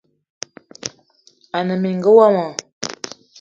[1.57, 2.45] Ane mininga womo